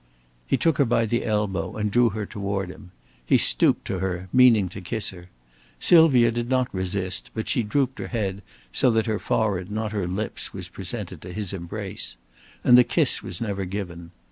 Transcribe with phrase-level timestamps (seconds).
[0.47, 2.89] He took her by the elbow and drew her toward him.
[3.23, 5.29] He stooped to her, meaning to kiss her.
[5.79, 8.41] Sylvia did not resist, but she drooped her head
[8.73, 12.17] so that her forehead, not her lips, was presented to his embrace.
[12.63, 14.09] And the kiss was never given.